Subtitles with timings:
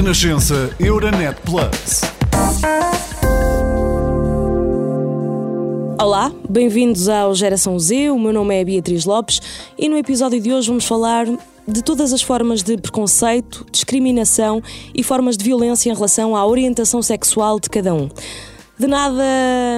[0.00, 2.00] Renascença Euronet Plus.
[6.00, 8.08] Olá, bem-vindos ao Geração Z.
[8.08, 9.42] O meu nome é Beatriz Lopes
[9.76, 11.26] e no episódio de hoje vamos falar
[11.68, 14.62] de todas as formas de preconceito, discriminação
[14.94, 18.08] e formas de violência em relação à orientação sexual de cada um.
[18.78, 19.22] De nada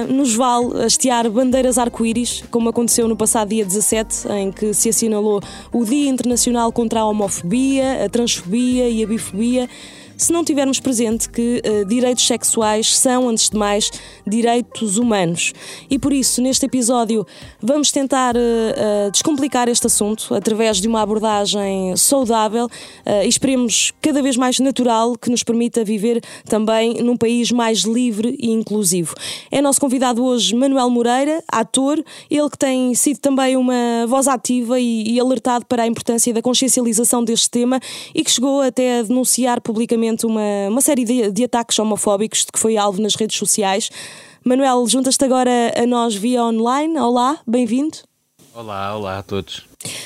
[0.07, 5.41] nos vale hastear bandeiras arco-íris, como aconteceu no passado dia 17, em que se assinalou
[5.73, 9.69] o Dia Internacional contra a Homofobia, a Transfobia e a Bifobia
[10.17, 13.91] se não tivermos presente que uh, direitos sexuais são, antes de mais,
[14.25, 15.53] direitos humanos.
[15.89, 17.25] E por isso, neste episódio,
[17.61, 22.69] vamos tentar uh, uh, descomplicar este assunto através de uma abordagem saudável
[23.05, 28.37] e esperemos cada vez mais natural que nos permita viver também num país mais livre
[28.39, 29.15] e inclusivo.
[29.51, 34.79] É nosso convidado hoje Manuel Moreira, ator, ele que tem sido também uma voz ativa
[34.79, 37.79] e, e alertado para a importância da consciencialização deste tema
[38.13, 42.51] e que chegou até a denunciar publicamente uma, uma série de, de ataques homofóbicos de
[42.51, 43.89] que foi alvo nas redes sociais.
[44.43, 46.99] Manuel, juntas-te agora a nós via online.
[46.99, 47.97] Olá, bem-vindo.
[48.53, 49.63] Olá, olá a todos.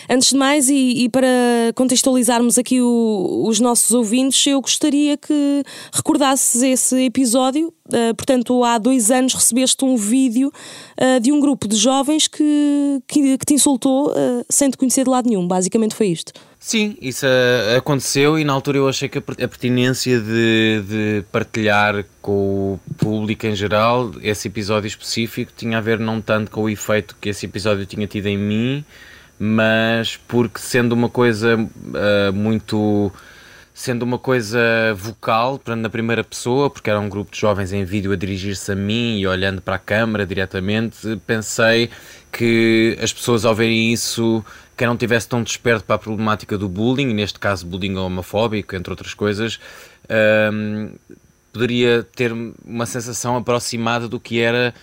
[0.09, 1.27] Antes de mais, e, e para
[1.75, 7.73] contextualizarmos aqui o, os nossos ouvintes, eu gostaria que recordasses esse episódio.
[7.87, 10.51] Uh, portanto, há dois anos recebeste um vídeo
[10.99, 15.05] uh, de um grupo de jovens que, que, que te insultou uh, sem te conhecer
[15.05, 15.47] de lado nenhum.
[15.47, 16.33] Basicamente foi isto.
[16.59, 17.25] Sim, isso
[17.77, 23.45] aconteceu e na altura eu achei que a pertinência de, de, partilhar com o público
[23.45, 27.45] em geral esse episódio específico tinha a ver não tanto com o efeito que esse
[27.45, 28.83] episódio tinha tido em mim,
[29.39, 33.11] mas porque sendo uma coisa uh, muito
[33.77, 34.59] sendo uma coisa
[34.95, 38.75] vocal, na primeira pessoa, porque era um grupo de jovens em vídeo a dirigir-se a
[38.75, 41.91] mim e olhando para a câmara diretamente, pensei
[42.31, 44.43] que as pessoas ao verem isso,
[44.75, 48.91] quem não tivesse tão desperto para a problemática do bullying, neste caso bullying homofóbico, entre
[48.91, 49.59] outras coisas,
[50.51, 50.89] um,
[51.53, 52.33] poderia ter
[52.65, 54.73] uma sensação aproximada do que era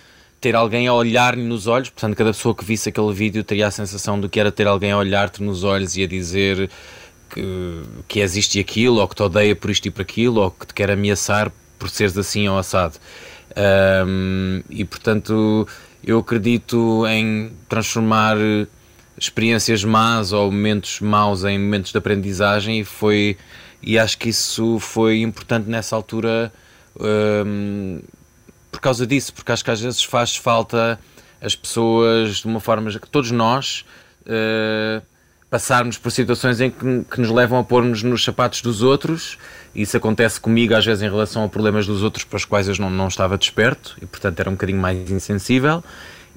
[0.45, 3.71] ter alguém a olhar-lhe nos olhos, portanto, cada pessoa que visse aquele vídeo teria a
[3.71, 6.69] sensação do que era ter alguém a olhar-te nos olhos e a dizer
[7.31, 10.41] que, que és isto e aquilo, ou que te odeia por isto e por aquilo,
[10.41, 12.99] ou que te quer ameaçar por seres assim ou assado.
[14.05, 15.67] Um, e portanto,
[16.03, 18.37] eu acredito em transformar
[19.17, 23.35] experiências más ou momentos maus em momentos de aprendizagem e foi
[23.81, 26.53] e acho que isso foi importante nessa altura
[26.99, 27.99] um,
[28.75, 30.99] por causa disso, porque acho que às vezes faz falta
[31.41, 33.85] as pessoas de uma forma que todos nós
[34.25, 35.01] uh,
[35.49, 39.37] passarmos por situações em que, que nos levam a pôr-nos nos sapatos dos outros.
[39.73, 42.75] Isso acontece comigo às vezes em relação a problemas dos outros para os quais eu
[42.79, 45.81] não, não estava desperto e portanto era um bocadinho mais insensível.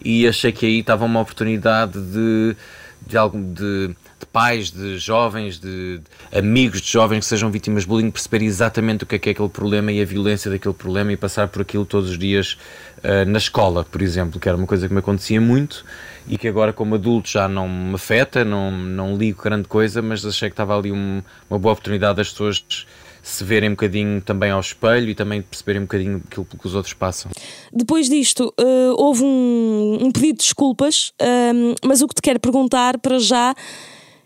[0.04, 2.56] E achei que aí estava uma oportunidade de,
[3.04, 7.82] de, algo, de de pais, de jovens, de, de, amigos de jovens que sejam vítimas
[7.82, 10.74] de bullying, perceber exatamente o que é, que é aquele problema e a violência daquele
[10.74, 12.58] problema e passar por aquilo todos os dias
[12.98, 15.84] uh, na escola, por exemplo, que era uma coisa que me acontecia muito
[16.28, 20.24] e que agora como adulto já não me afeta, não, não ligo grande coisa, mas
[20.24, 22.86] achei que estava ali um, uma boa oportunidade das pessoas
[23.22, 26.74] se verem um bocadinho também ao espelho e também perceberem um bocadinho aquilo que os
[26.74, 27.30] outros passam.
[27.72, 32.40] Depois disto, uh, houve um, um, pedido de desculpas, uh, mas o que te quero
[32.40, 33.54] perguntar para já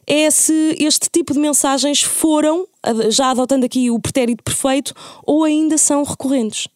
[0.07, 2.67] é se este tipo de mensagens foram,
[3.11, 6.69] já adotando aqui o pretérito perfeito, ou ainda são recorrentes.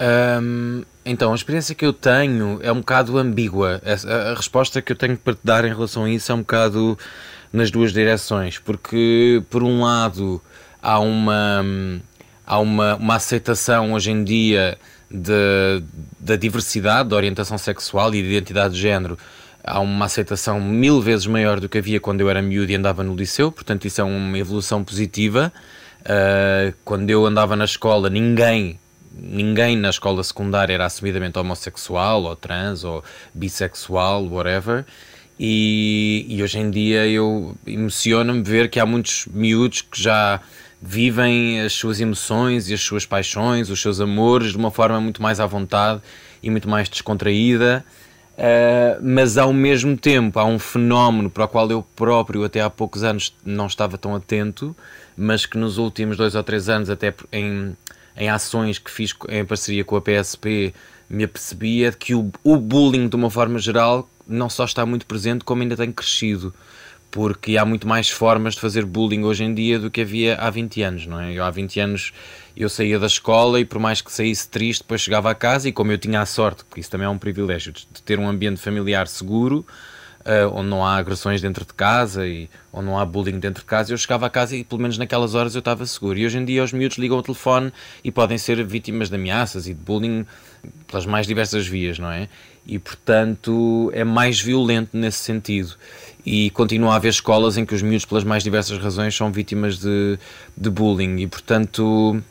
[0.00, 3.82] Um, então, a experiência que eu tenho é um bocado ambígua.
[3.84, 6.98] A, resposta que eu tenho para te dar em relação a isso é um bocado
[7.52, 10.40] nas duas direções, porque por um lado
[10.80, 11.64] há uma,
[12.46, 14.78] há uma, uma aceitação hoje em dia
[15.10, 19.18] da diversidade, da orientação sexual e de identidade de género
[19.64, 23.02] há uma aceitação mil vezes maior do que havia quando eu era miúdo e andava
[23.02, 25.52] no liceu, portanto isso é uma evolução positiva.
[26.00, 28.78] Uh, quando eu andava na escola, ninguém,
[29.12, 33.04] ninguém na escola secundária era assumidamente homossexual, ou trans, ou
[33.34, 34.84] bissexual, whatever.
[35.38, 40.40] E, e hoje em dia eu emociona-me ver que há muitos miúdos que já
[40.82, 45.22] vivem as suas emoções e as suas paixões, os seus amores de uma forma muito
[45.22, 46.00] mais à vontade
[46.42, 47.84] e muito mais descontraída.
[48.40, 52.70] Uh, mas ao mesmo tempo há um fenómeno para o qual eu próprio até há
[52.70, 54.74] poucos anos não estava tão atento,
[55.14, 57.76] mas que nos últimos dois ou três anos, até em,
[58.16, 60.72] em ações que fiz em parceria com a PSP,
[61.10, 65.44] me apercebia que o, o bullying, de uma forma geral, não só está muito presente,
[65.44, 66.54] como ainda tem crescido
[67.10, 70.48] porque há muito mais formas de fazer bullying hoje em dia do que havia há
[70.48, 71.32] 20 anos, não é?
[71.32, 72.12] Eu, há 20 anos
[72.56, 75.72] eu saía da escola e por mais que saísse triste, depois chegava a casa e
[75.72, 78.60] como eu tinha a sorte, que isso também é um privilégio, de ter um ambiente
[78.60, 79.64] familiar seguro,
[80.20, 83.66] uh, onde não há agressões dentro de casa e onde não há bullying dentro de
[83.66, 86.18] casa, eu chegava a casa e pelo menos naquelas horas eu estava seguro.
[86.18, 89.66] E hoje em dia os miúdos ligam o telefone e podem ser vítimas de ameaças
[89.66, 90.26] e de bullying
[90.86, 92.28] pelas mais diversas vias, não é?
[92.66, 95.74] E portanto é mais violento nesse sentido.
[96.24, 99.78] E continua a haver escolas em que os miúdos, pelas mais diversas razões, são vítimas
[99.78, 100.18] de,
[100.54, 101.16] de bullying.
[101.16, 102.22] E portanto,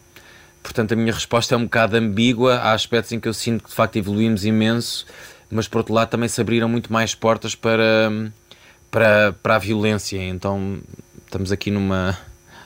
[0.61, 2.55] portanto, a minha resposta é um bocado ambígua.
[2.55, 5.05] Há aspectos em que eu sinto que de facto evoluímos imenso
[5.49, 8.11] mas por outro lado também se abriram muito mais portas para,
[8.91, 10.21] para, para a violência.
[10.21, 10.79] Então
[11.25, 12.17] estamos aqui numa,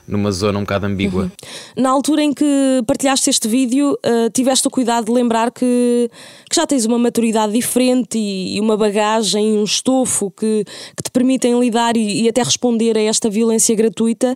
[0.08, 1.24] numa zona um bocado ambígua.
[1.24, 1.82] Uhum.
[1.82, 6.10] Na altura em que partilhaste este vídeo, uh, tiveste o cuidado de lembrar que,
[6.50, 11.12] que já tens uma maturidade diferente e, e uma bagagem, um estofo que, que te
[11.12, 14.36] permitem lidar e, e, até responder a esta violência gratuita.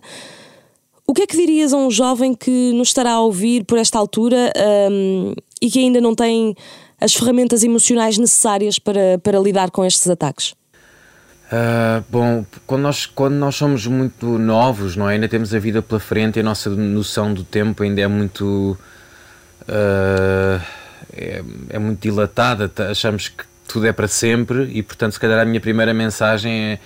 [1.10, 3.98] O que é que dirias a um jovem que nos estará a ouvir por esta
[3.98, 4.52] altura
[4.92, 6.54] um, e que ainda não tem
[7.00, 10.50] as ferramentas emocionais necessárias para, para lidar com estes ataques?
[11.50, 15.14] Uh, bom, quando nós, quando nós somos muito novos, não é?
[15.14, 18.76] ainda temos a vida pela frente e a nossa noção do tempo ainda é muito.
[19.62, 20.62] Uh,
[21.16, 25.44] é, é, muito dilatada, achamos que tudo é para sempre e, portanto, se calhar a
[25.46, 26.78] minha primeira mensagem é,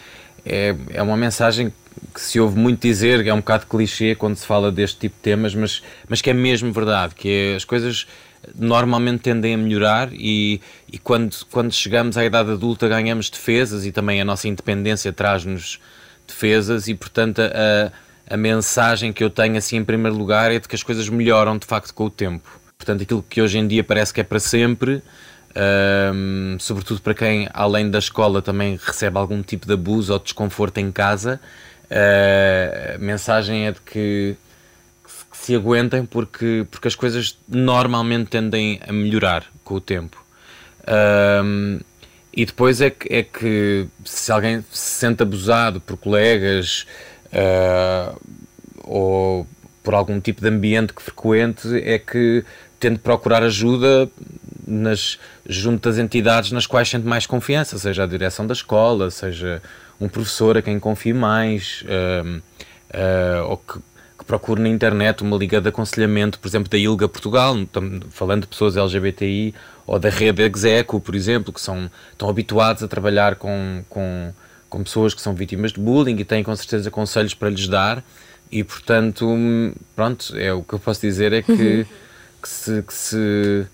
[0.45, 1.73] é, é uma mensagem
[2.15, 5.23] que se ouve muito dizer, é um bocado clichê quando se fala deste tipo de
[5.23, 8.07] temas, mas, mas que é mesmo verdade, que é, as coisas
[8.55, 10.61] normalmente tendem a melhorar e,
[10.91, 15.81] e quando, quando chegamos à idade adulta ganhamos defesas e também a nossa independência traz-nos
[16.27, 17.93] defesas e portanto a,
[18.29, 21.57] a mensagem que eu tenho assim em primeiro lugar é de que as coisas melhoram
[21.57, 22.63] de facto com o tempo.
[22.77, 25.03] Portanto, aquilo que hoje em dia parece que é para sempre,
[25.55, 30.79] um, sobretudo para quem além da escola também recebe algum tipo de abuso ou desconforto
[30.79, 31.41] em casa,
[31.91, 34.37] uh, a mensagem é de que
[35.33, 40.23] se aguentem porque, porque as coisas normalmente tendem a melhorar com o tempo.
[41.45, 41.81] Um,
[42.33, 46.87] e depois é que, é que se alguém se sente abusado por colegas
[47.27, 48.19] uh,
[48.85, 49.47] ou
[49.83, 52.45] por algum tipo de ambiente que frequente, é que
[52.81, 54.09] tente procurar ajuda
[54.73, 59.63] nas, junto das entidades nas quais sente mais confiança, seja a direção da escola, seja
[60.01, 63.79] um professor a quem confie mais, uh, uh, ou que
[64.23, 67.57] que procure na internet uma liga de aconselhamento, por exemplo, da ILGA Portugal,
[68.11, 69.53] falando de pessoas LGBTI,
[69.85, 74.33] ou da rede Execo, por exemplo, que são, estão habituados a trabalhar com, com,
[74.71, 78.03] com pessoas que são vítimas de bullying e têm com certeza conselhos para lhes dar.
[78.51, 79.27] E portanto,
[79.97, 81.85] pronto, é o que eu posso dizer é que, uhum.
[82.43, 83.67] que se, que se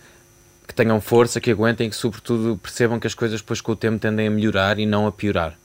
[0.78, 3.98] tenham força, que aguentem e que sobretudo percebam que as coisas depois com o tempo
[3.98, 5.58] tendem a melhorar e não a piorar.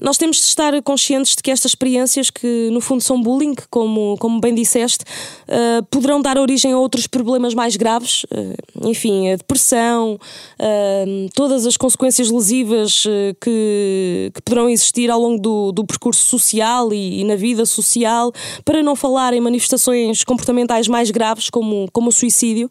[0.00, 4.16] Nós temos de estar conscientes de que estas experiências, que no fundo são bullying, como,
[4.18, 5.04] como bem disseste,
[5.48, 10.18] uh, poderão dar origem a outros problemas mais graves, uh, enfim, a depressão,
[10.60, 13.04] uh, todas as consequências lesivas
[13.40, 18.32] que, que poderão existir ao longo do, do percurso social e, e, na vida social,
[18.64, 22.68] para não falar em manifestações comportamentais mais graves, como, como o suicídio.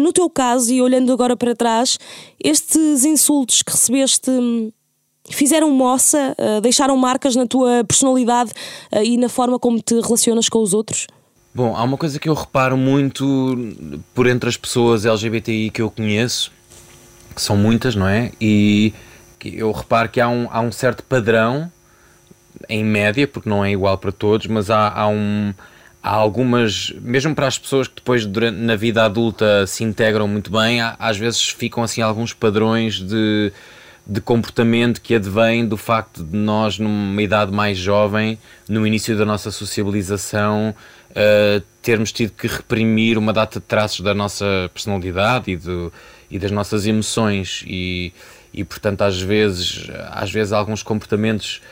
[0.00, 1.98] No teu caso, e olhando agora para trás,
[2.42, 4.30] estes insultos que recebeste
[5.30, 8.52] fizeram moça, uh, deixaram marcas na tua personalidade
[8.92, 11.06] uh, e na forma como te relacionas com os outros?
[11.54, 13.56] Bom, há uma coisa que eu reparo muito
[14.14, 16.50] por entre as pessoas LGBTI que eu conheço,
[17.34, 18.32] que são muitas, não é?
[18.40, 18.92] E
[19.44, 21.70] eu reparo que há um, há um certo padrão,
[22.68, 25.52] em média, porque não é igual para todos, mas há, há um,
[26.02, 30.50] há algumas, mesmo para as pessoas que depois durante, na vida adulta se integram muito
[30.50, 33.52] bem, há, às vezes ficam assim alguns padrões de
[34.06, 39.24] de comportamento que advém do facto de nós, numa idade mais jovem, no início da
[39.24, 40.74] nossa sociabilização,
[41.10, 45.92] uh, termos tido que reprimir uma data de traços da nossa personalidade e, do,
[46.30, 47.62] e das nossas emoções.
[47.66, 48.12] E,
[48.52, 51.62] e portanto às vezes às vezes alguns comportamentos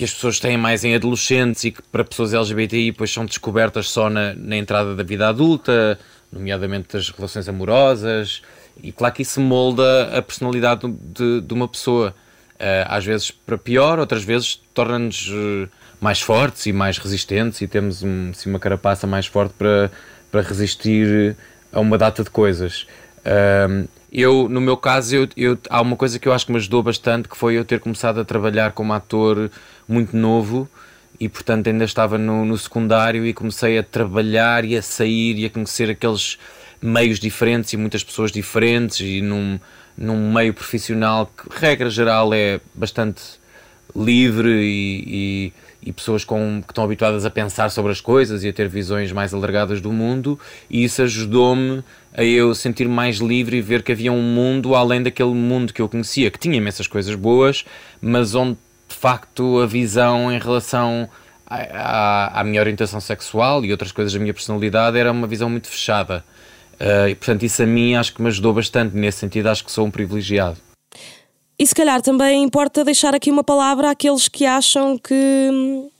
[0.00, 3.90] que as pessoas têm mais em adolescentes e que para pessoas LGBTI depois são descobertas
[3.90, 6.00] só na, na entrada da vida adulta,
[6.32, 8.40] nomeadamente das relações amorosas,
[8.82, 12.14] e claro que isso molda a personalidade de, de uma pessoa.
[12.54, 15.68] Uh, às vezes para pior, outras vezes torna-nos uh,
[16.00, 19.90] mais fortes e mais resistentes e temos um, assim, uma carapaça mais forte para,
[20.30, 21.36] para resistir
[21.70, 22.86] a uma data de coisas.
[23.18, 26.58] Uh, eu, no meu caso, eu, eu, há uma coisa que eu acho que me
[26.58, 29.50] ajudou bastante, que foi eu ter começado a trabalhar como ator
[29.90, 30.68] muito novo
[31.18, 35.44] e portanto ainda estava no, no secundário e comecei a trabalhar e a sair e
[35.44, 36.38] a conhecer aqueles
[36.80, 39.60] meios diferentes e muitas pessoas diferentes e num,
[39.96, 43.22] num meio profissional que, regra geral, é bastante
[43.94, 48.48] livre e, e, e, pessoas com, que estão habituadas a pensar sobre as coisas e
[48.48, 50.38] a ter visões mais alargadas do mundo,
[50.70, 51.82] e isso ajudou-me
[52.14, 55.82] a eu sentir mais livre e ver que havia um mundo além daquele mundo que
[55.82, 57.64] eu conhecia, que tinha imensas coisas boas,
[58.00, 58.56] mas onde
[58.90, 61.08] de facto a visão em relação
[61.46, 65.68] à, à minha orientação sexual e outras coisas da minha personalidade era uma visão muito
[65.68, 66.24] fechada.
[66.80, 68.96] Uh, e portanto, isso a mim acho que me ajudou bastante.
[68.96, 70.56] Nesse sentido, acho que sou um privilegiado.
[71.58, 75.90] E se calhar também importa deixar aqui uma palavra àqueles que acham que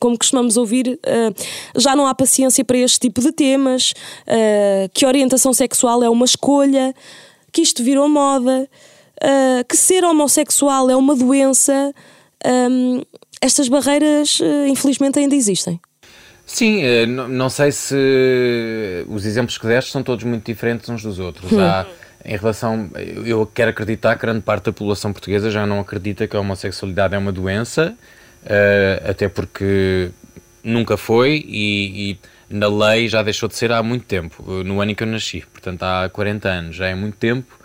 [0.00, 1.34] como costumamos ouvir, uh,
[1.76, 3.92] já não há paciência para este tipo de temas,
[4.28, 6.94] uh, que orientação sexual é uma escolha,
[7.52, 8.68] que isto virou moda,
[9.68, 11.92] que ser homossexual é uma doença.
[12.44, 13.02] Um,
[13.40, 15.80] estas barreiras, infelizmente, ainda existem.
[16.46, 17.94] Sim, não sei se
[19.06, 21.52] os exemplos que deste são todos muito diferentes uns dos outros.
[21.52, 21.60] Hum.
[21.60, 21.86] Há,
[22.24, 22.90] em relação,
[23.24, 27.14] eu quero acreditar que grande parte da população portuguesa já não acredita que a homossexualidade
[27.14, 27.94] é uma doença,
[28.42, 30.10] uh, até porque
[30.62, 32.18] nunca foi e, e,
[32.50, 35.44] na lei já deixou de ser há muito tempo, no ano em que eu nasci,
[35.52, 37.58] portanto há 40 anos, já é muito tempo.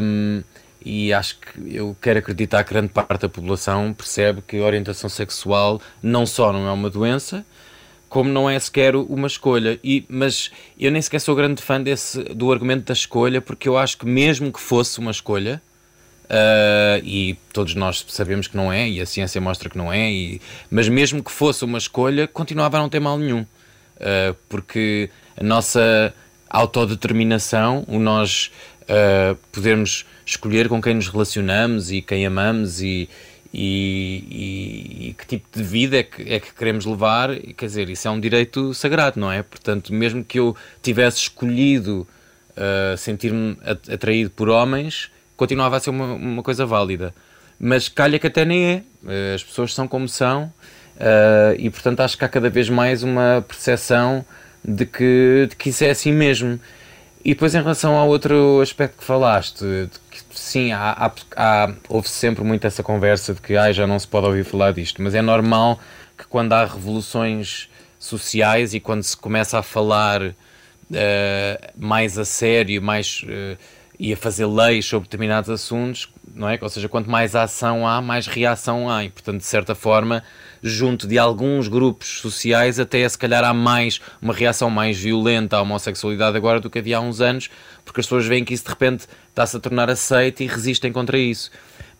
[0.00, 0.42] Um,
[0.88, 5.10] e acho que eu quero acreditar que grande parte da população percebe que a orientação
[5.10, 7.44] sexual não só não é uma doença,
[8.08, 9.78] como não é sequer uma escolha.
[9.84, 13.76] E, mas eu nem sequer sou grande fã desse, do argumento da escolha, porque eu
[13.76, 15.60] acho que mesmo que fosse uma escolha,
[16.24, 20.10] uh, e todos nós sabemos que não é, e a ciência mostra que não é,
[20.10, 20.40] e,
[20.70, 23.42] mas mesmo que fosse uma escolha, continuava a não ter mal nenhum.
[23.42, 26.14] Uh, porque a nossa
[26.48, 28.50] autodeterminação, o nós
[28.84, 33.08] uh, podermos escolher com quem nos relacionamos e quem amamos e,
[33.52, 37.88] e, e, e, que tipo de vida é que, é que queremos levar, quer dizer,
[37.88, 39.42] isso é um direito sagrado, não é?
[39.42, 42.06] Portanto, mesmo que eu tivesse escolhido
[42.52, 43.56] uh, sentir-me
[43.90, 47.14] atraído por homens, continuava a ser uma, uma coisa válida.
[47.58, 48.82] Mas calha que até nem é.
[49.02, 53.02] Uh, as pessoas são como são uh, e, portanto, acho que há cada vez mais
[53.02, 54.24] uma percepção
[54.62, 56.60] de que, de que isso é assim mesmo.
[57.24, 59.64] E depois, em relação ao outro aspecto que falaste,
[60.10, 63.98] que, sim, há, há, há, houve sempre muito essa conversa de que ah, já não
[63.98, 65.78] se pode ouvir falar disto, mas é normal
[66.16, 70.34] que quando há revoluções sociais e quando se começa a falar uh,
[71.76, 73.22] mais a sério, mais.
[73.24, 73.58] Uh,
[73.98, 76.56] e a fazer leis sobre determinados assuntos, não é?
[76.62, 80.22] Ou seja, quanto mais ação há, mais reação há, e portanto, de certa forma,
[80.62, 85.62] junto de alguns grupos sociais, até se calhar há mais uma reação mais violenta à
[85.62, 87.50] homossexualidade agora do que havia há uns anos,
[87.84, 91.18] porque as pessoas veem que isso de repente está-se a tornar aceite e resistem contra
[91.18, 91.50] isso.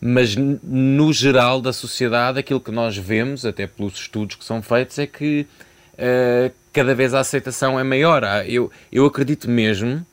[0.00, 4.98] Mas no geral da sociedade, aquilo que nós vemos, até pelos estudos que são feitos,
[4.98, 5.46] é que
[5.94, 8.22] uh, cada vez a aceitação é maior.
[8.46, 10.06] Eu, eu acredito mesmo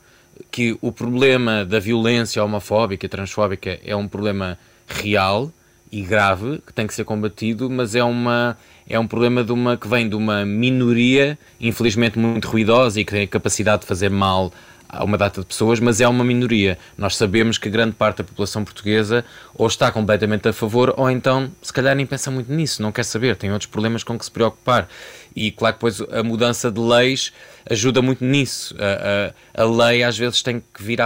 [0.52, 5.52] que o problema da violência homofóbica e transfóbica é um problema real
[5.96, 9.78] e grave que tem que ser combatido, mas é uma é um problema de uma
[9.78, 14.10] que vem de uma minoria, infelizmente muito ruidosa e que tem a capacidade de fazer
[14.10, 14.52] mal
[14.90, 16.78] a uma data de pessoas, mas é uma minoria.
[16.98, 19.24] Nós sabemos que grande parte da população portuguesa
[19.56, 23.04] ou está completamente a favor ou então, se calhar, nem pensa muito nisso, não quer
[23.04, 24.90] saber, tem outros problemas com que se preocupar.
[25.36, 27.34] E claro que depois a mudança de leis
[27.70, 28.76] ajuda muito nisso.
[28.80, 31.00] A, a, a lei às vezes tem que vir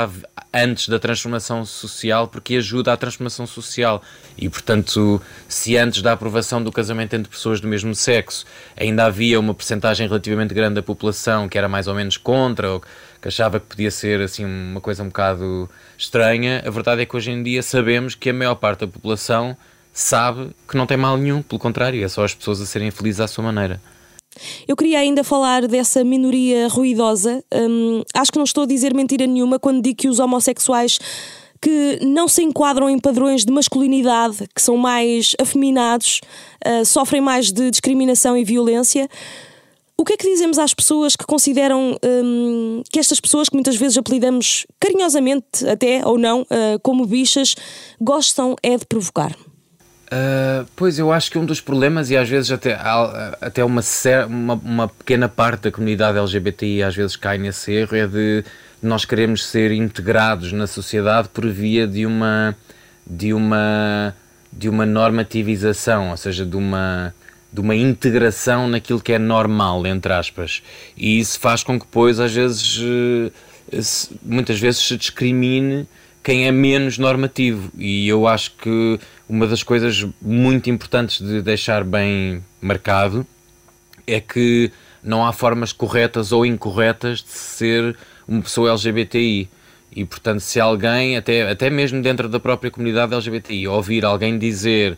[0.53, 4.03] antes da transformação social porque ajuda à transformação social.
[4.37, 8.45] E portanto, se antes da aprovação do casamento entre pessoas do mesmo sexo
[8.77, 12.83] ainda havia uma percentagem relativamente grande da população que era mais ou menos contra ou
[13.21, 17.15] que achava que podia ser assim uma coisa um bocado estranha, a verdade é que
[17.15, 19.57] hoje em dia sabemos que a maior parte da população
[19.91, 23.19] sabe que não tem mal nenhum, pelo contrário, é só as pessoas a serem felizes
[23.19, 23.81] à sua maneira.
[24.67, 27.43] Eu queria ainda falar dessa minoria ruidosa.
[27.53, 30.99] Hum, acho que não estou a dizer mentira nenhuma quando digo que os homossexuais
[31.61, 36.21] que não se enquadram em padrões de masculinidade, que são mais afeminados,
[36.65, 39.09] uh, sofrem mais de discriminação e violência.
[39.97, 43.75] O que é que dizemos às pessoas que consideram hum, que estas pessoas, que muitas
[43.75, 47.55] vezes apelidamos carinhosamente, até ou não, uh, como bichas,
[47.99, 49.35] gostam é de provocar?
[50.11, 52.75] Uh, pois eu acho que um dos problemas, e às vezes até,
[53.39, 53.81] até uma,
[54.27, 58.43] uma, uma, pequena parte da comunidade LGBTI às vezes cai nesse erro, é de
[58.81, 62.55] nós queremos ser integrados na sociedade por via de uma
[63.05, 64.15] de uma
[64.51, 67.13] de uma normativização, ou seja, de uma
[67.53, 70.63] de uma integração naquilo que é normal, entre aspas.
[70.97, 73.81] E isso faz com que depois, às vezes, eh,
[74.23, 75.87] muitas vezes se discrimine
[76.23, 77.71] quem é menos normativo.
[77.77, 83.25] E eu acho que uma das coisas muito importantes de deixar bem marcado
[84.05, 84.71] é que
[85.03, 87.95] não há formas corretas ou incorretas de ser
[88.27, 89.49] uma pessoa LGBTI.
[89.95, 94.97] E portanto, se alguém, até, até mesmo dentro da própria comunidade LGBTI, ouvir alguém dizer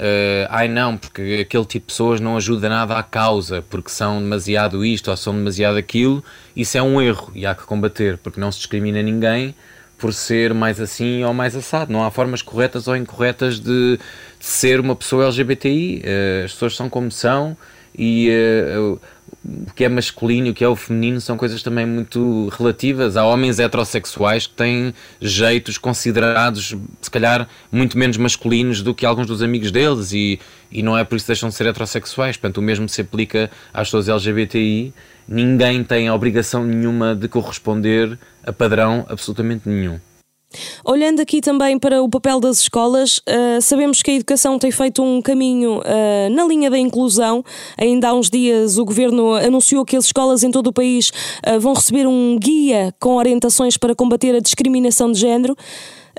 [0.00, 4.18] uh, ai não, porque aquele tipo de pessoas não ajuda nada à causa, porque são
[4.20, 6.24] demasiado isto ou são demasiado aquilo,
[6.56, 9.54] isso é um erro e há que combater, porque não se discrimina ninguém
[10.00, 11.92] por ser mais assim ou mais assado.
[11.92, 13.98] Não há formas corretas ou incorretas de,
[14.40, 15.98] ser uma pessoa LGBTI.
[15.98, 17.56] Uh, eh, as pessoas são como são
[17.96, 18.98] e uh,
[19.44, 23.16] o que é masculino e o que é o feminino são coisas também muito relativas.
[23.16, 29.26] Há homens heterossexuais que têm jeitos considerados, se calhar, muito menos masculinos do que alguns
[29.26, 30.40] dos amigos deles, e,
[30.70, 32.36] e não é por isso que deixam de ser heterossexuais.
[32.36, 34.92] Portanto, o mesmo se aplica às pessoas LGBTI.
[35.32, 40.00] Ninguém tem obrigação nenhuma de corresponder a padrão absolutamente nenhum.
[40.84, 45.00] Olhando aqui também para o papel das escolas, uh, sabemos que a educação tem feito
[45.00, 47.44] um caminho uh, na linha da inclusão.
[47.78, 51.10] Ainda há uns dias o governo anunciou que as escolas em todo o país
[51.46, 55.56] uh, vão receber um guia com orientações para combater a discriminação de género.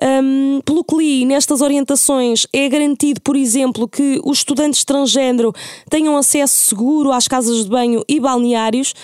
[0.04, 5.54] Um, pelo que li, nestas orientações é garantido, por exemplo, que os estudantes transgênero
[5.90, 8.96] tenham acesso seguro às casas de banho e balneários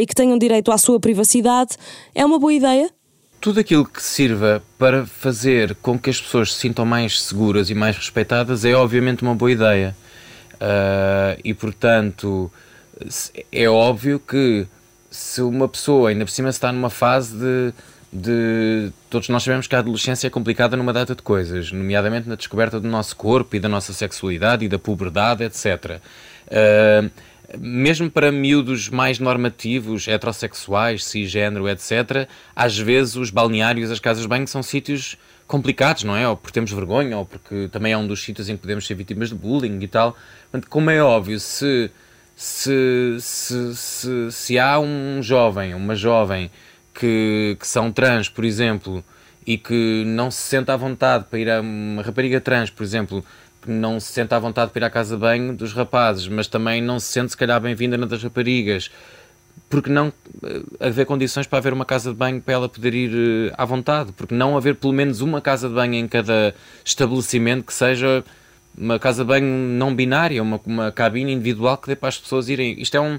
[0.00, 1.76] e que tenham direito à sua privacidade.
[2.14, 2.90] É uma boa ideia?
[3.44, 7.74] tudo aquilo que sirva para fazer com que as pessoas se sintam mais seguras e
[7.74, 9.94] mais respeitadas é obviamente uma boa ideia.
[10.54, 12.50] Uh, e portanto,
[13.52, 14.66] é óbvio que
[15.10, 17.74] se uma pessoa ainda por cima está numa fase de,
[18.14, 18.92] de.
[19.10, 22.78] Todos nós sabemos que a adolescência é complicada numa data de coisas, nomeadamente na descoberta
[22.78, 26.00] do nosso corpo e da nossa sexualidade e da puberdade, etc.
[26.46, 27.10] Uh,
[27.58, 34.28] mesmo para miúdos mais normativos, heterossexuais, cisgênero, etc., às vezes os balneários, as casas de
[34.28, 35.16] banho são sítios
[35.46, 36.26] complicados, não é?
[36.28, 38.94] Ou porque temos vergonha, ou porque também é um dos sítios em que podemos ser
[38.94, 40.16] vítimas de bullying e tal.
[40.50, 41.90] Portanto, como é óbvio, se,
[42.34, 46.50] se, se, se, se há um jovem, uma jovem
[46.94, 49.04] que, que são trans, por exemplo,
[49.46, 53.24] e que não se sente à vontade para ir a uma rapariga trans, por exemplo,
[53.60, 56.46] que não se sente à vontade para ir à casa de banho dos rapazes, mas
[56.46, 58.90] também não se sente se calhar bem-vinda na das raparigas.
[59.70, 63.10] Porque não eh, haver condições para haver uma casa de banho para ela poder ir
[63.50, 64.12] eh, à vontade?
[64.12, 68.24] Porque não haver pelo menos uma casa de banho em cada estabelecimento que seja
[68.76, 72.48] uma casa de banho não binária, uma, uma cabine individual que dê para as pessoas
[72.48, 72.80] irem.
[72.80, 73.18] Isto é um.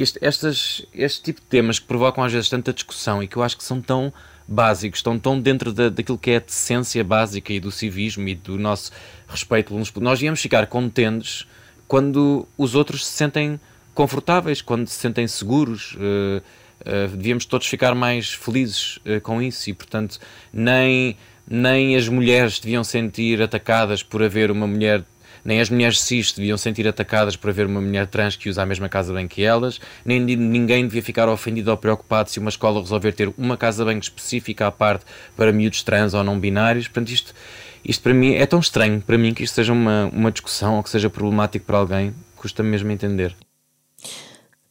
[0.00, 3.42] Este, estas, este tipo de temas que provocam às vezes tanta discussão e que eu
[3.42, 4.12] acho que são tão
[4.46, 8.34] básicos, estão tão dentro da, daquilo que é a essência básica e do civismo e
[8.34, 8.92] do nosso
[9.26, 11.46] respeito uns Nós íamos ficar contentes
[11.88, 13.58] quando os outros se sentem
[13.92, 15.94] confortáveis, quando se sentem seguros.
[15.94, 16.42] Uh,
[16.82, 20.20] uh, devíamos todos ficar mais felizes uh, com isso e, portanto,
[20.52, 21.16] nem,
[21.48, 25.04] nem as mulheres deviam sentir atacadas por haver uma mulher
[25.48, 28.66] nem as mulheres cis deviam sentir atacadas por haver uma mulher trans que usa a
[28.66, 32.82] mesma casa bem que elas, nem ninguém devia ficar ofendido ou preocupado se uma escola
[32.82, 36.86] resolver ter uma casa bem específica à parte para miúdos trans ou não binários.
[36.86, 37.34] Portanto, isto,
[37.82, 40.82] isto para mim é tão estranho para mim que isto seja uma, uma discussão ou
[40.82, 43.34] que seja problemático para alguém, custa mesmo entender.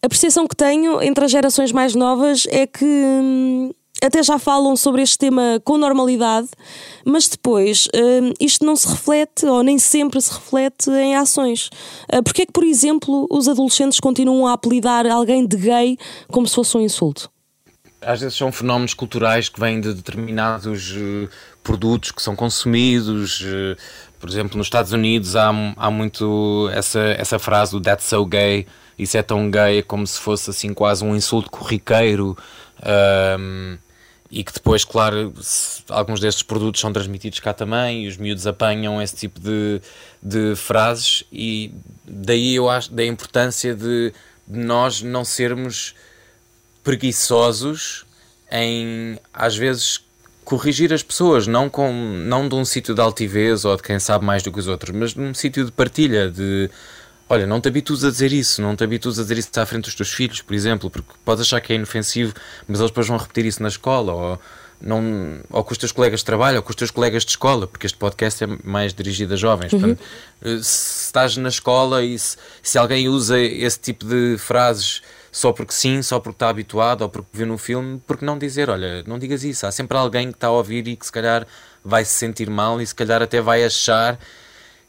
[0.04, 3.72] A percepção que tenho entre as gerações mais novas é que hum,
[4.04, 6.48] até já falam sobre este tema com normalidade,
[7.06, 11.70] mas depois uh, isto não se reflete ou nem sempre se reflete em ações.
[12.14, 16.48] Uh, Porquê é que, por exemplo, os adolescentes continuam a apelidar alguém de gay como
[16.48, 17.30] se fosse um insulto?
[18.00, 21.30] Às vezes são fenómenos culturais que vêm de determinados uh,
[21.64, 23.42] produtos que são consumidos.
[23.42, 23.76] Uh,
[24.20, 28.68] por exemplo, nos Estados Unidos há, há muito essa, essa frase do that's so gay,
[28.98, 32.38] isso é tão gay, como se fosse assim quase um insulto corriqueiro.
[33.40, 33.78] Um,
[34.30, 35.34] e que depois, claro,
[35.90, 39.82] alguns destes produtos são transmitidos cá também e os miúdos apanham esse tipo de,
[40.22, 41.74] de frases e
[42.06, 44.14] daí eu acho da importância de,
[44.46, 45.96] de nós não sermos
[46.84, 48.06] preguiçosos
[48.52, 50.02] em às vezes
[50.44, 54.26] corrigir as pessoas, não com não de um sítio de altivez ou de quem sabe
[54.26, 56.70] mais do que os outros, mas num sítio de partilha, de
[57.30, 59.86] Olha, não te habitues a dizer isso, não te habitues a dizer isso à frente
[59.86, 62.34] dos teus filhos, por exemplo, porque podes achar que é inofensivo,
[62.68, 64.42] mas eles depois vão repetir isso na escola, ou,
[64.80, 67.68] não, ou com os teus colegas de trabalho, ou com os teus colegas de escola,
[67.68, 69.74] porque este podcast é mais dirigido a jovens.
[69.74, 69.80] Uhum.
[69.80, 70.04] Portanto,
[70.42, 75.52] eh, se estás na escola e se, se alguém usa esse tipo de frases só
[75.52, 79.04] porque sim, só porque está habituado ou porque viu no filme, porque não dizer, olha,
[79.06, 79.68] não digas isso.
[79.68, 81.46] Há sempre alguém que está a ouvir e que se calhar
[81.84, 84.18] vai se sentir mal e se calhar até vai achar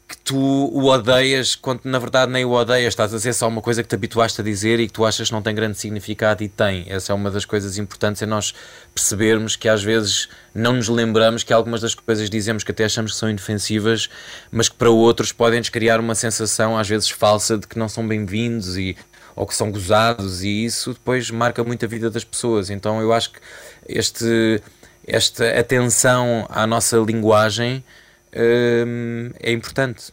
[0.08, 3.60] que tu o odeias quando na verdade nem o odeias, estás a dizer só uma
[3.60, 6.42] coisa que te habituaste a dizer e que tu achas que não tem grande significado
[6.42, 6.86] e tem.
[6.88, 8.54] Essa é uma das coisas importantes, é nós
[8.94, 13.12] percebermos que às vezes não nos lembramos que algumas das coisas dizemos que até achamos
[13.12, 14.08] que são inofensivas,
[14.50, 18.08] mas que para outros podem-nos criar uma sensação às vezes falsa de que não são
[18.08, 18.96] bem-vindos e
[19.36, 22.70] ou que são gozados e isso depois marca muito a vida das pessoas.
[22.70, 23.38] Então eu acho que
[23.86, 24.60] este,
[25.06, 27.84] esta atenção à nossa linguagem
[28.32, 30.12] é importante.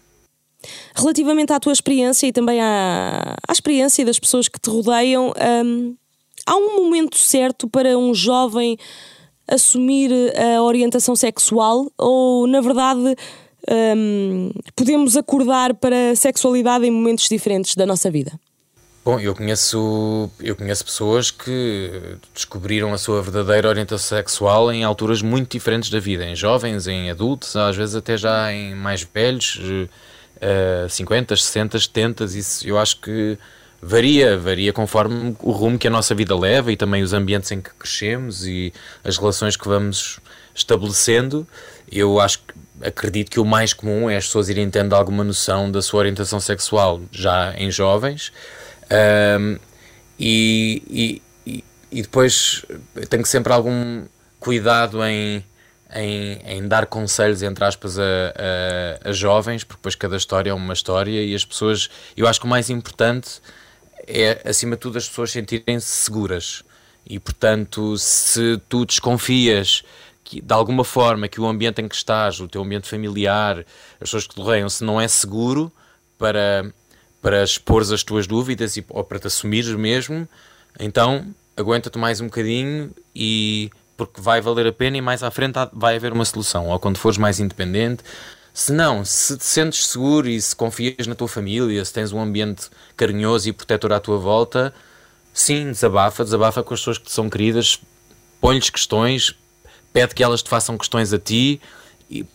[0.96, 5.32] Relativamente à tua experiência e também à, à experiência das pessoas que te rodeiam,
[5.66, 5.96] um,
[6.46, 8.78] há um momento certo para um jovem
[9.48, 13.16] assumir a orientação sexual ou, na verdade,
[13.96, 18.40] um, podemos acordar para a sexualidade em momentos diferentes da nossa vida?
[19.06, 25.22] Bom, eu conheço, eu conheço pessoas que descobriram a sua verdadeira orientação sexual em alturas
[25.22, 29.60] muito diferentes da vida, em jovens, em adultos, às vezes até já em mais velhos,
[29.60, 33.38] uh, 50, 60, 70, isso eu acho que
[33.80, 37.62] varia, varia conforme o rumo que a nossa vida leva e também os ambientes em
[37.62, 40.20] que crescemos e as relações que vamos
[40.56, 41.48] estabelecendo.
[41.92, 45.70] Eu acho que acredito que o mais comum é as pessoas irem tendo alguma noção
[45.70, 48.32] da sua orientação sexual já em jovens
[48.92, 49.58] um,
[50.20, 52.66] e, e, e, depois
[53.10, 54.06] tenho sempre algum
[54.40, 55.44] cuidado em,
[55.94, 60.54] em, em dar conselhos, entre aspas, a, a, a, jovens, porque depois cada história é
[60.54, 63.42] uma história e as pessoas, eu acho que o mais importante
[64.08, 66.64] é, acima de tudo, as pessoas sentirem-se seguras.
[67.08, 69.84] E, portanto, se tu desconfias
[70.24, 74.00] que, de alguma forma que o ambiente em que estás, o teu ambiente familiar, as
[74.00, 75.72] pessoas que te rodeiam, se não é seguro
[76.18, 76.66] para
[77.26, 80.30] para expor as tuas dúvidas e, ou para te assumires mesmo,
[80.80, 81.26] então
[81.58, 85.96] aguenta-te mais um bocadinho e porque vai valer a pena e mais à frente vai
[85.96, 86.68] haver uma solução.
[86.68, 88.04] Ou quando fores mais independente,
[88.54, 92.22] se não, se te sentes seguro e se confias na tua família, se tens um
[92.22, 94.72] ambiente carinhoso e protetor à tua volta,
[95.34, 97.80] sim, desabafa, desabafa com as pessoas que te são queridas,
[98.40, 99.34] põe-lhes questões,
[99.92, 101.60] pede que elas te façam questões a ti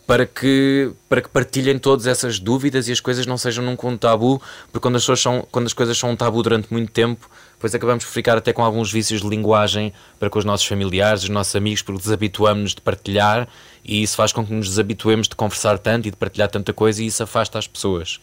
[0.07, 3.97] para que, para que partilhem todas essas dúvidas e as coisas não sejam num um
[3.97, 7.31] tabu, porque quando as, pessoas são, quando as coisas são um tabu durante muito tempo,
[7.53, 11.23] depois acabamos por ficar até com alguns vícios de linguagem para com os nossos familiares,
[11.23, 13.49] os nossos amigos, porque desabituamos-nos de partilhar
[13.85, 17.03] e isso faz com que nos desabituemos de conversar tanto e de partilhar tanta coisa
[17.03, 18.19] e isso afasta as pessoas.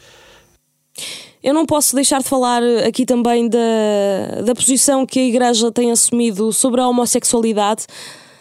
[1.41, 5.91] Eu não posso deixar de falar aqui também da, da posição que a Igreja tem
[5.91, 7.85] assumido sobre a homossexualidade.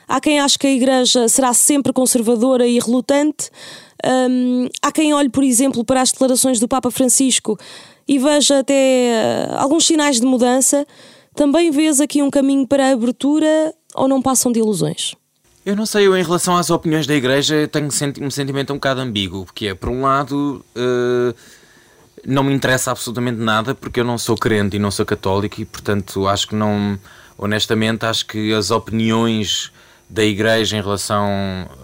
[0.09, 3.51] Há quem ache que a Igreja será sempre conservadora e relutante.
[4.05, 7.59] Um, há quem olhe, por exemplo, para as declarações do Papa Francisco
[8.07, 10.87] e veja até uh, alguns sinais de mudança.
[11.35, 15.15] Também vês aqui um caminho para a abertura ou não passam de ilusões?
[15.65, 19.01] Eu não sei, eu em relação às opiniões da Igreja tenho um sentimento um bocado
[19.01, 21.35] ambíguo, porque é, por um lado, uh,
[22.25, 25.65] não me interessa absolutamente nada, porque eu não sou crente e não sou católico, e
[25.65, 26.97] portanto acho que não,
[27.37, 29.73] honestamente, acho que as opiniões
[30.09, 31.27] da Igreja em relação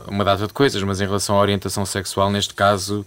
[0.07, 3.05] a uma data de coisas, mas em relação à orientação sexual, neste caso,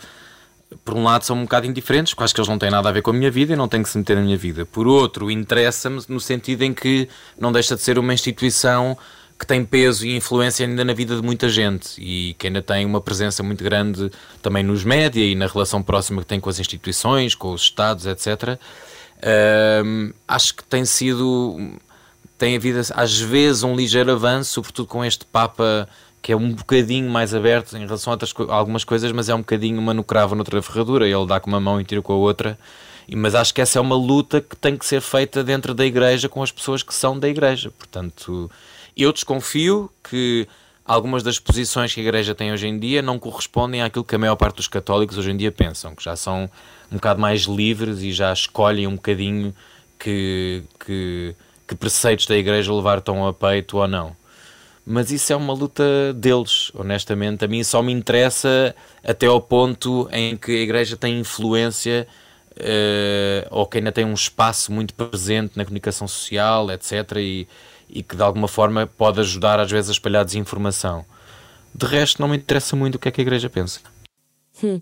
[0.84, 3.02] por um lado são um bocado indiferentes, acho que eles não têm nada a ver
[3.02, 4.66] com a minha vida e não têm que se meter na minha vida.
[4.66, 7.08] Por outro, interessa-me no sentido em que
[7.40, 8.98] não deixa de ser uma instituição
[9.38, 12.86] que tem peso e influência ainda na vida de muita gente e que ainda tem
[12.86, 14.10] uma presença muito grande
[14.42, 18.06] também nos média e na relação próxima que tem com as instituições, com os Estados,
[18.06, 18.58] etc.
[20.28, 21.58] Acho que tem sido
[22.38, 25.88] tem havido às vezes um ligeiro avanço, sobretudo com este Papa
[26.26, 29.36] que é um bocadinho mais aberto em relação a, outras, a algumas coisas, mas é
[29.36, 32.14] um bocadinho uma no cravo, noutra ferradura, ele dá com uma mão e tira com
[32.14, 32.58] a outra.
[33.16, 36.28] Mas acho que essa é uma luta que tem que ser feita dentro da igreja
[36.28, 37.70] com as pessoas que são da igreja.
[37.70, 38.50] Portanto,
[38.98, 40.48] eu desconfio que
[40.84, 44.18] algumas das posições que a igreja tem hoje em dia não correspondem àquilo que a
[44.18, 46.50] maior parte dos católicos hoje em dia pensam, que já são
[46.92, 49.54] um bocado mais livres e já escolhem um bocadinho
[50.00, 51.36] que, que
[51.68, 54.16] que preceitos da igreja levar tão a peito ou não.
[54.86, 57.44] Mas isso é uma luta deles, honestamente.
[57.44, 62.08] A mim só me interessa até ao ponto em que a igreja tem influência
[62.52, 67.18] uh, ou que ainda tem um espaço muito presente na comunicação social, etc.
[67.18, 67.48] E,
[67.90, 71.04] e que de alguma forma pode ajudar às vezes a espalhar desinformação.
[71.74, 73.80] De resto, não me interessa muito o que é que a igreja pensa.
[74.64, 74.80] Hum.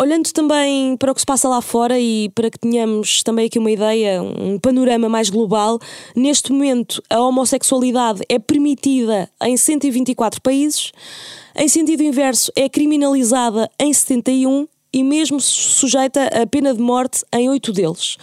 [0.00, 3.58] Olhando também para o que se passa lá fora e para que tenhamos também aqui
[3.58, 5.78] uma ideia, um panorama mais global,
[6.16, 10.90] neste momento a homossexualidade é permitida em 124 países,
[11.54, 17.50] em sentido inverso é criminalizada em 71 e mesmo sujeita a pena de morte em
[17.50, 18.16] 8 deles.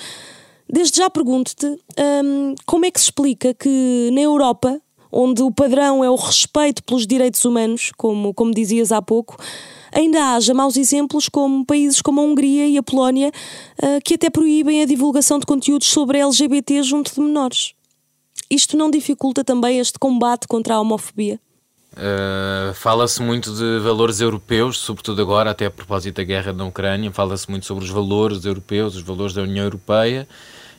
[0.67, 6.03] Desde já pergunto-te hum, como é que se explica que na Europa, onde o padrão
[6.03, 9.37] é o respeito pelos direitos humanos, como, como dizias há pouco,
[9.91, 13.31] ainda haja maus exemplos como países como a Hungria e a Polónia,
[13.81, 17.73] uh, que até proíbem a divulgação de conteúdos sobre LGBT junto de menores.
[18.49, 21.39] Isto não dificulta também este combate contra a homofobia?
[21.93, 27.11] Uh, fala-se muito de valores europeus, sobretudo agora, até a propósito da guerra na Ucrânia,
[27.11, 30.27] fala-se muito sobre os valores europeus, os valores da União Europeia,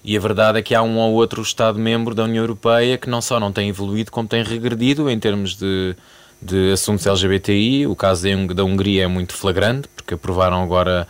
[0.05, 3.21] e a verdade é que há um ou outro Estado-membro da União Europeia que não
[3.21, 5.97] só não tem evoluído, como tem regredido em termos de,
[6.41, 7.87] de assuntos LGBTI.
[7.87, 11.07] O caso da Hungria é muito flagrante, porque aprovaram agora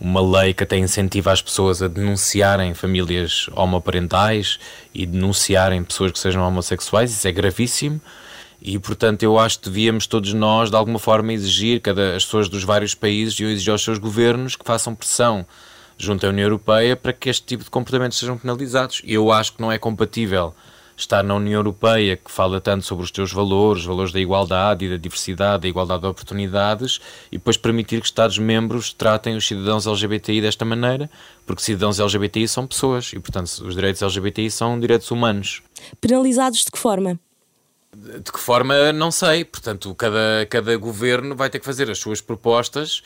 [0.00, 4.58] uma lei que até incentiva as pessoas a denunciarem famílias homoparentais
[4.92, 8.00] e denunciarem pessoas que sejam homossexuais, isso é gravíssimo.
[8.60, 12.48] E, portanto, eu acho que devíamos todos nós, de alguma forma, exigir, cada, as pessoas
[12.48, 15.46] dos vários países, e exigir aos seus governos que façam pressão
[16.02, 19.00] junto à União Europeia para que este tipo de comportamentos sejam penalizados.
[19.04, 20.52] Eu acho que não é compatível
[20.96, 24.90] estar na União Europeia, que fala tanto sobre os teus valores, valores da igualdade e
[24.90, 30.40] da diversidade, da igualdade de oportunidades, e depois permitir que Estados-membros tratem os cidadãos LGBTI
[30.40, 31.08] desta maneira,
[31.46, 35.62] porque cidadãos LGBTI são pessoas e, portanto, os direitos LGBTI são direitos humanos.
[36.00, 37.18] Penalizados de que forma?
[37.94, 39.44] De que forma, não sei.
[39.44, 43.02] Portanto, cada, cada governo vai ter que fazer as suas propostas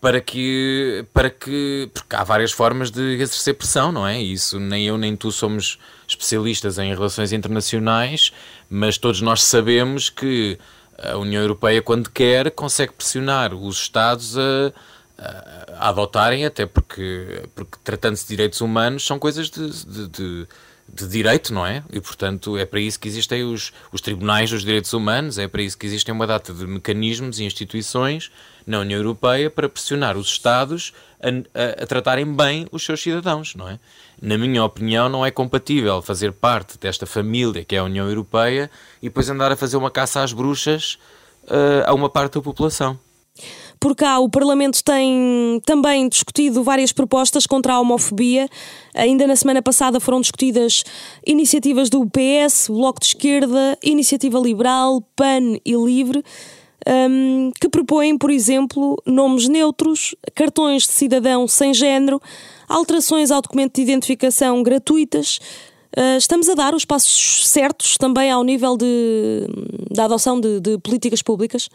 [0.00, 1.90] para que, para que.
[1.92, 4.20] Porque há várias formas de exercer pressão, não é?
[4.20, 8.32] Isso nem eu nem tu somos especialistas em relações internacionais,
[8.70, 10.58] mas todos nós sabemos que
[10.96, 14.72] a União Europeia, quando quer, consegue pressionar os Estados a,
[15.18, 20.48] a, adotarem, até porque, porque tratando-se de direitos humanos, são coisas de, de, de
[20.92, 21.82] de direito, não é?
[21.92, 25.62] E, portanto, é para isso que existem os, os tribunais dos direitos humanos, é para
[25.62, 28.30] isso que existem uma data de mecanismos e instituições
[28.66, 33.54] na União Europeia para pressionar os Estados a, a, a, tratarem bem os seus cidadãos,
[33.54, 33.78] não é?
[34.20, 38.70] Na minha opinião, não é compatível fazer parte desta família que é a União Europeia
[39.02, 40.98] e depois andar a fazer uma caça às bruxas
[41.44, 42.98] uh, a uma parte da população.
[43.80, 48.48] Por cá, o Parlamento tem também discutido várias propostas contra a homofobia.
[48.94, 50.82] Ainda na semana passada foram discutidas
[51.26, 56.24] iniciativas do PS, Bloco de Esquerda, Iniciativa Liberal, PAN e Livre
[56.86, 62.20] um, que propõem, por exemplo, nomes neutros, cartões de cidadão sem género,
[62.68, 65.38] alterações ao documento de identificação gratuitas.
[65.96, 69.46] Uh, estamos a dar os passos certos também ao nível de,
[69.90, 71.68] da adoção de, de, políticas públicas?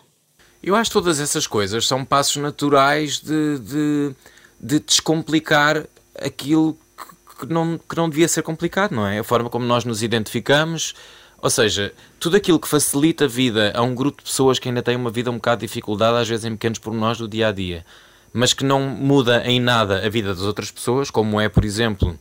[0.63, 4.15] Eu acho que todas essas coisas são passos naturais de, de,
[4.59, 6.77] de descomplicar aquilo
[7.37, 9.19] que, não, que não devia ser complicado, não é?
[9.19, 10.93] A forma como nós nos identificamos,
[11.41, 14.81] ou seja, tudo aquilo que facilita a vida a um grupo de pessoas que ainda
[14.81, 17.51] têm uma vida um bocado de dificuldade, às vezes em pequenos pormenores do dia a
[17.51, 17.85] dia,
[18.31, 22.17] mas que não muda em nada a vida das outras pessoas, como é, por exemplo,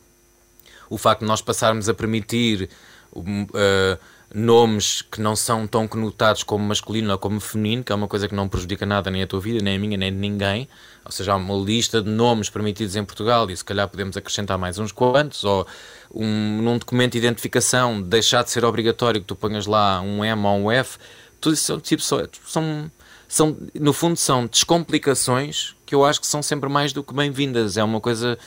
[0.90, 2.68] o facto de nós passarmos a permitir
[3.14, 3.98] uh,
[4.34, 8.28] nomes que não são tão conotados como masculino ou como feminino, que é uma coisa
[8.28, 10.68] que não prejudica nada nem a tua vida, nem a minha, nem de ninguém.
[11.04, 14.56] Ou seja, há uma lista de nomes permitidos em Portugal e se calhar podemos acrescentar
[14.56, 15.66] mais uns quantos, ou
[16.14, 20.46] um, num documento de identificação deixar de ser obrigatório que tu ponhas lá um M
[20.46, 20.98] ou um F,
[21.40, 22.90] tudo isso tipo, são,
[23.28, 27.76] são, no fundo, são descomplicações que eu acho que são sempre mais do que bem-vindas.
[27.76, 28.38] É uma coisa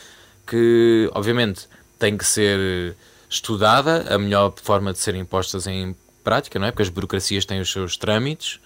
[0.47, 1.67] que, obviamente,
[1.99, 2.95] tem que ser
[3.29, 6.71] estudada, a melhor forma de serem impostas em prática, não é?
[6.71, 8.59] Porque as burocracias têm os seus trâmites,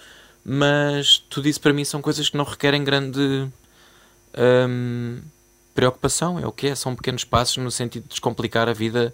[0.43, 3.47] mas tudo isso para mim são coisas que não requerem grande.
[4.37, 5.19] Hum,
[5.73, 9.13] preocupação, é o que é, são pequenos passos no sentido de descomplicar a vida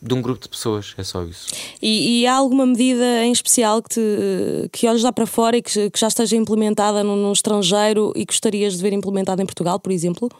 [0.00, 1.48] de um grupo de pessoas, é só isso.
[1.82, 5.62] E, e há alguma medida em especial que, te, que olhas lá para fora e
[5.62, 9.90] que, que já esteja implementada no, estrangeiro e gostarias de ver implementada em Portugal, por
[9.90, 10.30] exemplo?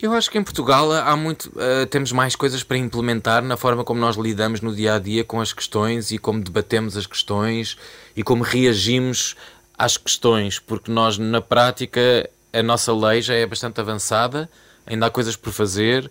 [0.00, 3.82] Eu acho que em Portugal há muito, uh, temos mais coisas para implementar na forma
[3.82, 7.76] como nós lidamos no dia a dia com as questões e como debatemos as questões
[8.14, 9.34] e como reagimos
[9.76, 14.48] às questões, porque nós na prática a nossa lei já é bastante avançada
[14.88, 16.10] ainda há coisas por fazer,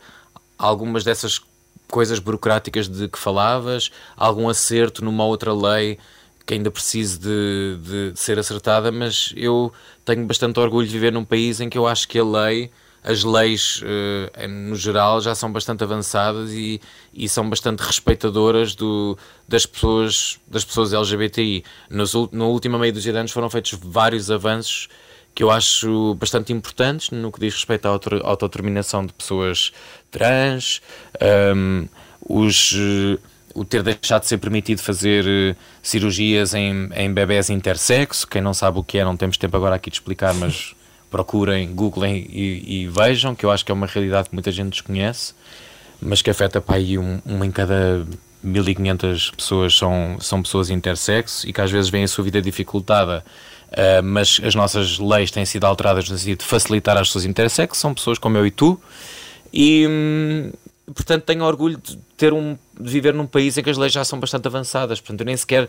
[0.58, 1.42] algumas dessas
[1.90, 5.98] coisas burocráticas de que falavas, algum acerto numa outra lei
[6.46, 9.74] que ainda precise de, de, ser acertada, mas eu
[10.06, 12.72] tenho bastante orgulho de viver num país em que eu acho que a lei,
[13.08, 16.82] as leis uh, no geral, já são bastante avançadas e,
[17.14, 19.18] e são bastante respeitadoras do,
[19.48, 21.64] das, pessoas, das pessoas LGBTI.
[21.90, 24.90] Nos, no último meio dos anos foram feitos vários avanços
[25.34, 29.72] que eu acho bastante importantes no que diz respeito à autodeterminação de pessoas
[30.12, 30.82] trans,
[31.56, 31.88] um,
[32.28, 32.74] os,
[33.56, 38.28] o ter deixado de ser permitido fazer eh, cirurgias em, em bebés intersexo.
[38.28, 40.76] Quem não sabe o que é, não temos tempo agora aqui de explicar, mas
[41.10, 44.72] procurem, googlem e, e vejam, que eu acho que é uma realidade que muita gente
[44.72, 45.34] desconhece,
[46.02, 48.06] mas que afeta para aí um, uma em cada
[48.44, 53.24] 1500 pessoas são, são pessoas intersexo e que às vezes vêm a sua vida dificultada
[53.68, 57.82] Uh, mas as nossas leis têm sido alteradas no sentido de facilitar as pessoas intersexo,
[57.82, 58.80] são pessoas como eu e tu,
[59.52, 60.52] e hum,
[60.94, 64.06] portanto tenho orgulho de, ter um, de viver num país em que as leis já
[64.06, 65.02] são bastante avançadas.
[65.02, 65.68] Portanto, eu nem sequer,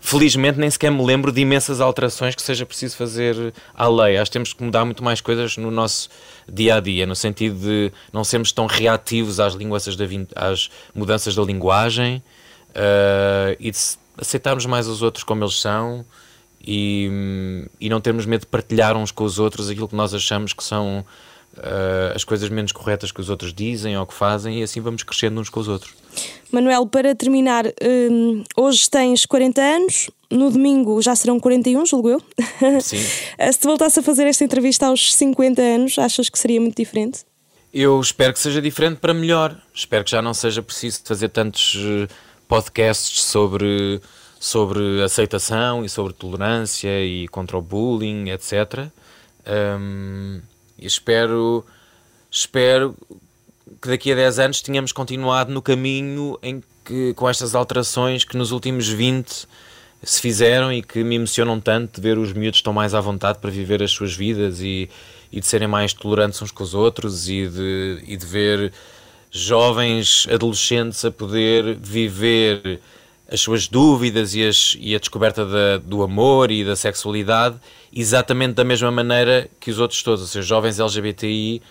[0.00, 4.16] felizmente, nem sequer me lembro de imensas alterações que seja preciso fazer à lei.
[4.16, 6.08] Acho que temos que mudar muito mais coisas no nosso
[6.50, 11.42] dia a dia, no sentido de não sermos tão reativos às, da, às mudanças da
[11.42, 12.22] linguagem
[12.70, 13.78] uh, e de
[14.16, 16.04] aceitarmos mais os outros como eles são
[16.60, 20.52] e, e não termos medo de partilhar uns com os outros aquilo que nós achamos
[20.52, 21.04] que são
[21.56, 25.02] uh, as coisas menos corretas que os outros dizem ou que fazem e assim vamos
[25.02, 25.94] crescendo uns com os outros.
[26.50, 27.64] Manuel, para terminar,
[28.10, 32.22] um, hoje tens 40 anos, no domingo já serão 41, julgo eu.
[32.80, 32.98] Sim.
[33.52, 37.20] Se te voltasse a fazer esta entrevista aos 50 anos, achas que seria muito diferente?
[37.72, 39.56] Eu espero que seja diferente para melhor.
[39.74, 42.08] Espero que já não seja preciso fazer tantos eh,
[42.48, 44.00] podcasts sobre,
[44.40, 48.88] sobre aceitação e sobre tolerância e contra o bullying, etc.
[49.46, 50.40] Um,
[50.78, 51.64] espero,
[52.30, 52.94] espero
[53.80, 58.36] que daqui a 10 anos tenhamos continuado no caminho em que, com estas alterações que
[58.36, 59.46] nos últimos 20
[60.02, 63.38] se fizeram e que me emocionam tanto de ver os miúdos estão mais à vontade
[63.38, 64.88] para viver as suas vidas e,
[65.30, 68.72] e de serem mais tolerantes uns com os outros e de, e de ver
[69.30, 72.80] jovens adolescentes a poder viver
[73.30, 77.56] as suas dúvidas e, as, e a descoberta da, do amor e da sexualidade
[77.92, 81.62] exatamente da mesma maneira que os outros todos, ou seja, jovens LGBTI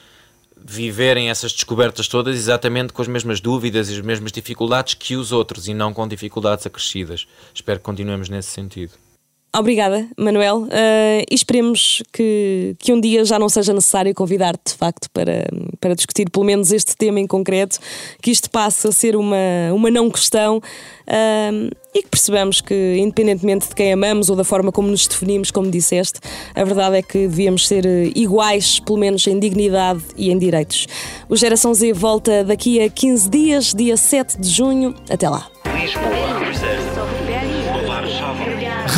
[0.56, 5.32] viverem essas descobertas todas exatamente com as mesmas dúvidas e as mesmas dificuldades que os
[5.32, 7.28] outros e não com dificuldades acrescidas.
[7.54, 9.07] Espero que continuemos nesse sentido.
[9.56, 10.64] Obrigada, Manuel.
[10.64, 15.48] Uh, e esperemos que, que um dia já não seja necessário convidar-te, de facto, para,
[15.80, 17.80] para discutir pelo menos este tema em concreto,
[18.22, 19.36] que isto passe a ser uma,
[19.74, 24.72] uma não questão uh, e que percebamos que, independentemente de quem amamos ou da forma
[24.72, 26.20] como nos definimos, como disseste,
[26.54, 30.88] a verdade é que devíamos ser iguais, pelo menos em dignidade e em direitos.
[31.28, 34.94] O Geração Z volta daqui a 15 dias, dia 7 de junho.
[35.10, 35.50] Até lá.